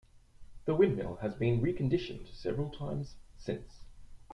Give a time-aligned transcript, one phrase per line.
[0.65, 3.83] The windmill has been reconditioned several times, since.